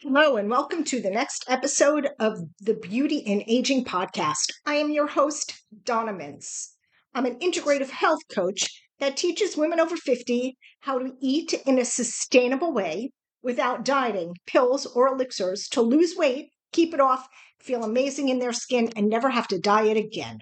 Hello, 0.00 0.36
and 0.36 0.50
welcome 0.50 0.82
to 0.84 1.00
the 1.00 1.08
next 1.08 1.44
episode 1.48 2.10
of 2.18 2.38
the 2.60 2.74
Beauty 2.74 3.18
in 3.18 3.44
Aging 3.46 3.84
podcast. 3.84 4.52
I 4.66 4.74
am 4.74 4.90
your 4.90 5.06
host, 5.06 5.62
Donna 5.84 6.12
Mintz. 6.12 6.72
I'm 7.14 7.24
an 7.24 7.38
integrative 7.38 7.90
health 7.90 8.18
coach 8.28 8.82
that 8.98 9.16
teaches 9.16 9.56
women 9.56 9.78
over 9.78 9.96
50 9.96 10.58
how 10.80 10.98
to 10.98 11.12
eat 11.22 11.54
in 11.64 11.78
a 11.78 11.84
sustainable 11.84 12.72
way 12.72 13.12
without 13.42 13.84
dieting, 13.84 14.34
pills, 14.46 14.84
or 14.84 15.08
elixirs 15.08 15.68
to 15.68 15.80
lose 15.80 16.16
weight, 16.16 16.50
keep 16.72 16.92
it 16.92 17.00
off, 17.00 17.28
feel 17.60 17.84
amazing 17.84 18.28
in 18.28 18.40
their 18.40 18.52
skin, 18.52 18.90
and 18.96 19.08
never 19.08 19.30
have 19.30 19.48
to 19.48 19.60
diet 19.60 19.96
again. 19.96 20.40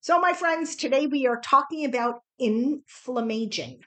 So, 0.00 0.20
my 0.20 0.32
friends, 0.32 0.76
today 0.76 1.06
we 1.06 1.26
are 1.26 1.40
talking 1.40 1.84
about 1.84 2.20
inflammaging. 2.38 3.80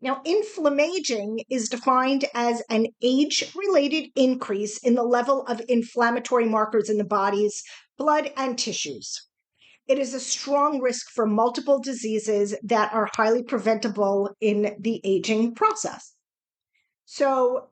Now, 0.00 0.20
inflammaging 0.24 1.40
is 1.48 1.68
defined 1.68 2.26
as 2.34 2.62
an 2.68 2.88
age 3.02 3.52
related 3.56 4.10
increase 4.14 4.78
in 4.78 4.94
the 4.94 5.02
level 5.02 5.46
of 5.46 5.62
inflammatory 5.68 6.46
markers 6.46 6.90
in 6.90 6.98
the 6.98 7.04
body's 7.04 7.62
blood 7.96 8.30
and 8.36 8.58
tissues. 8.58 9.26
It 9.88 9.98
is 9.98 10.12
a 10.12 10.20
strong 10.20 10.80
risk 10.80 11.06
for 11.14 11.26
multiple 11.26 11.80
diseases 11.80 12.54
that 12.62 12.92
are 12.92 13.08
highly 13.16 13.42
preventable 13.42 14.30
in 14.40 14.76
the 14.78 15.00
aging 15.04 15.54
process. 15.54 16.14
So, 17.04 17.70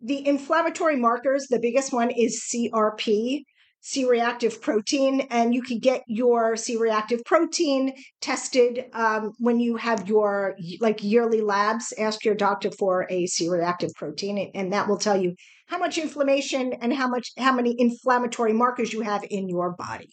the 0.00 0.26
inflammatory 0.26 0.96
markers, 0.96 1.46
the 1.48 1.58
biggest 1.58 1.92
one 1.92 2.10
is 2.10 2.42
CRP, 2.42 3.44
C 3.88 4.04
reactive 4.04 4.60
protein, 4.60 5.28
and 5.30 5.54
you 5.54 5.62
can 5.62 5.78
get 5.78 6.02
your 6.08 6.56
C 6.56 6.76
reactive 6.76 7.22
protein 7.24 7.94
tested 8.20 8.86
um, 8.92 9.32
when 9.38 9.60
you 9.60 9.76
have 9.76 10.08
your 10.08 10.56
like 10.80 11.04
yearly 11.04 11.40
labs. 11.40 11.94
Ask 11.96 12.24
your 12.24 12.34
doctor 12.34 12.72
for 12.72 13.06
a 13.08 13.26
C 13.26 13.48
reactive 13.48 13.92
protein, 13.94 14.50
and 14.56 14.72
that 14.72 14.88
will 14.88 14.98
tell 14.98 15.16
you 15.16 15.36
how 15.68 15.78
much 15.78 15.98
inflammation 15.98 16.72
and 16.72 16.92
how 16.92 17.06
much 17.06 17.30
how 17.38 17.54
many 17.54 17.76
inflammatory 17.78 18.52
markers 18.52 18.92
you 18.92 19.02
have 19.02 19.22
in 19.30 19.48
your 19.48 19.76
body. 19.76 20.10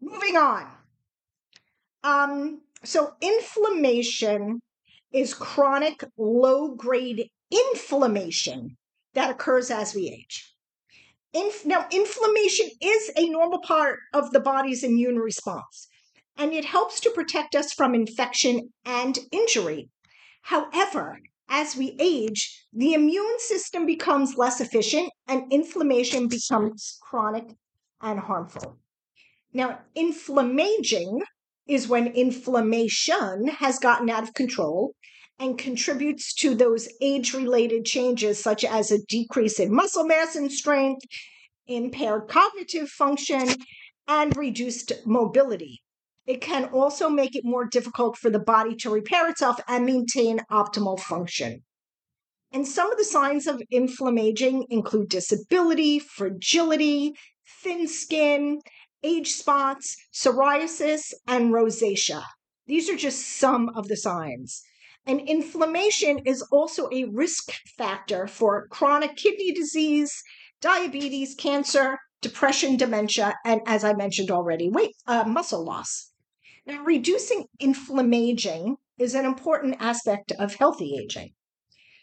Moving 0.00 0.38
on. 0.38 0.66
Um, 2.02 2.62
so 2.82 3.12
inflammaging 3.20 4.62
is 5.12 5.34
chronic 5.34 6.02
low 6.16 6.74
grade 6.76 7.28
inflammation 7.50 8.78
that 9.12 9.30
occurs 9.30 9.70
as 9.70 9.94
we 9.94 10.08
age. 10.08 10.53
Inf- 11.34 11.66
now, 11.66 11.86
inflammation 11.90 12.70
is 12.80 13.10
a 13.16 13.28
normal 13.28 13.60
part 13.60 13.98
of 14.12 14.30
the 14.30 14.38
body's 14.38 14.84
immune 14.84 15.18
response, 15.18 15.88
and 16.36 16.52
it 16.52 16.64
helps 16.64 17.00
to 17.00 17.10
protect 17.10 17.56
us 17.56 17.72
from 17.72 17.92
infection 17.94 18.72
and 18.84 19.18
injury. 19.32 19.90
However, 20.42 21.18
as 21.48 21.76
we 21.76 21.96
age, 21.98 22.64
the 22.72 22.94
immune 22.94 23.38
system 23.40 23.84
becomes 23.84 24.36
less 24.36 24.60
efficient 24.60 25.10
and 25.26 25.52
inflammation 25.52 26.28
becomes 26.28 26.98
chronic 27.02 27.56
and 28.00 28.20
harmful. 28.20 28.78
Now, 29.52 29.80
inflammaging 29.94 31.22
is 31.66 31.88
when 31.88 32.08
inflammation 32.08 33.48
has 33.48 33.78
gotten 33.78 34.08
out 34.08 34.22
of 34.22 34.34
control 34.34 34.94
and 35.38 35.58
contributes 35.58 36.32
to 36.34 36.54
those 36.54 36.88
age 37.00 37.34
related 37.34 37.84
changes, 37.84 38.42
such 38.42 38.64
as 38.64 38.90
a 38.90 39.02
decrease 39.06 39.58
in 39.58 39.74
muscle 39.74 40.06
mass 40.06 40.36
and 40.36 40.50
strength, 40.50 41.02
impaired 41.66 42.28
cognitive 42.28 42.88
function, 42.88 43.48
and 44.06 44.36
reduced 44.36 44.92
mobility. 45.04 45.82
It 46.26 46.40
can 46.40 46.66
also 46.66 47.08
make 47.08 47.36
it 47.36 47.44
more 47.44 47.66
difficult 47.66 48.16
for 48.16 48.30
the 48.30 48.38
body 48.38 48.74
to 48.76 48.90
repair 48.90 49.28
itself 49.28 49.60
and 49.68 49.84
maintain 49.84 50.40
optimal 50.50 50.98
function. 50.98 51.62
And 52.52 52.66
some 52.66 52.90
of 52.90 52.98
the 52.98 53.04
signs 53.04 53.46
of 53.46 53.60
inflammaging 53.70 54.66
include 54.70 55.08
disability, 55.08 55.98
fragility, 55.98 57.14
thin 57.62 57.88
skin, 57.88 58.60
age 59.02 59.32
spots, 59.32 59.96
psoriasis, 60.14 61.12
and 61.26 61.52
rosacea. 61.52 62.22
These 62.66 62.88
are 62.88 62.96
just 62.96 63.38
some 63.38 63.68
of 63.70 63.88
the 63.88 63.96
signs. 63.96 64.62
And 65.06 65.20
inflammation 65.20 66.20
is 66.20 66.42
also 66.50 66.88
a 66.90 67.04
risk 67.04 67.52
factor 67.76 68.26
for 68.26 68.66
chronic 68.68 69.16
kidney 69.16 69.52
disease, 69.52 70.22
diabetes, 70.60 71.34
cancer, 71.34 71.98
depression, 72.22 72.76
dementia, 72.76 73.36
and 73.44 73.60
as 73.66 73.84
I 73.84 73.92
mentioned 73.92 74.30
already, 74.30 74.70
weight, 74.70 74.96
uh, 75.06 75.24
muscle 75.24 75.62
loss. 75.62 76.10
Now, 76.66 76.82
reducing 76.82 77.44
inflammaging 77.60 78.76
is 78.98 79.14
an 79.14 79.26
important 79.26 79.76
aspect 79.80 80.32
of 80.32 80.54
healthy 80.54 80.96
aging. 80.98 81.34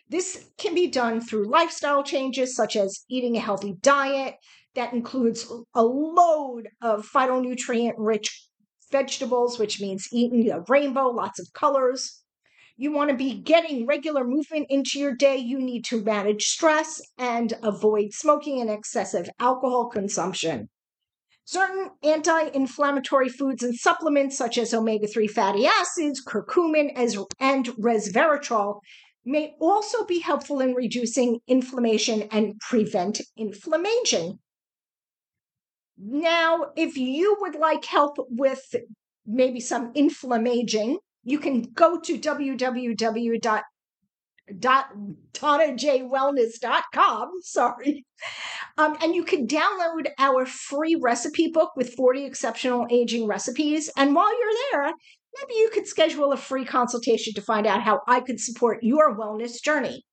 This 0.08 0.46
can 0.58 0.76
be 0.76 0.88
done 0.88 1.22
through 1.22 1.50
lifestyle 1.50 2.04
changes 2.04 2.56
such 2.56 2.76
as 2.76 3.06
eating 3.10 3.36
a 3.36 3.40
healthy 3.40 3.74
diet 3.82 4.36
that 4.76 4.94
includes 4.94 5.52
a 5.74 5.84
load 5.84 6.68
of 6.82 7.08
phytonutrient 7.08 7.94
rich 7.98 8.48
vegetables, 8.92 9.58
which 9.58 9.82
means 9.82 10.08
eating 10.12 10.52
a 10.52 10.64
rainbow, 10.68 11.08
lots 11.08 11.40
of 11.40 11.52
colors, 11.54 12.22
you 12.82 12.92
want 12.92 13.12
to 13.12 13.16
be 13.16 13.36
getting 13.36 13.86
regular 13.86 14.24
movement 14.24 14.66
into 14.72 14.98
your 14.98 15.14
day. 15.14 15.38
You 15.38 15.60
need 15.60 15.86
to 15.86 16.04
manage 16.04 16.46
stress 16.46 17.00
and 17.16 17.54
avoid 17.62 18.12
smoking 18.12 18.60
and 18.60 18.72
excessive 18.72 19.30
alcohol 19.40 19.88
consumption. 19.88 20.68
Certain 21.46 21.92
anti 22.02 22.48
inflammatory 22.56 23.30
foods 23.30 23.62
and 23.62 23.76
supplements, 23.76 24.36
such 24.36 24.58
as 24.58 24.74
omega 24.74 25.06
3 25.06 25.28
fatty 25.28 25.68
acids, 25.68 26.26
curcumin, 26.26 26.90
and 27.40 27.68
resveratrol, 27.68 28.80
may 29.24 29.54
also 29.62 30.04
be 30.06 30.18
helpful 30.18 30.60
in 30.60 30.74
reducing 30.74 31.38
inflammation 31.48 32.24
and 32.32 32.56
prevent 32.68 33.22
inflammation. 33.38 34.40
Now, 36.00 36.72
if 36.76 36.98
you 36.98 37.38
would 37.42 37.54
like 37.54 37.86
help 37.86 38.18
with 38.18 38.74
maybe 39.28 39.60
some 39.60 39.92
inflammaging, 39.94 40.98
you 41.24 41.40
can 41.40 41.64
go 41.74 42.00
to 42.00 42.18
www 42.18 43.42
dot 43.42 43.64
www.donnajwellness.com. 44.60 47.30
Sorry. 47.42 48.06
Um, 48.78 48.98
and 49.02 49.16
you 49.16 49.24
can 49.24 49.48
download 49.48 50.10
our 50.18 50.46
free 50.46 51.00
recipe 51.02 51.48
book 51.48 51.72
with 51.76 51.94
40 51.94 52.26
exceptional 52.26 52.86
aging 52.90 53.28
recipes. 53.28 53.90
And 53.96 54.14
while 54.16 54.38
you're 54.38 54.54
there, 54.72 54.92
maybe 55.40 55.54
you 55.60 55.70
could 55.74 55.88
schedule 55.88 56.34
a 56.34 56.38
free 56.38 56.66
consultation 56.66 57.34
to 57.34 57.42
find 57.42 57.68
out 57.68 57.84
how 57.84 58.02
I 58.08 58.22
could 58.22 58.40
support 58.40 58.80
your 58.82 59.18
wellness 59.18 59.62
journey. 59.64 60.04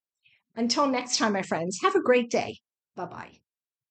Until 0.56 0.86
next 0.86 1.16
time, 1.18 1.32
my 1.32 1.42
friends, 1.42 1.78
have 1.82 1.94
a 1.94 2.02
great 2.02 2.30
day. 2.30 2.58
Bye 2.96 3.06
bye. 3.06 3.38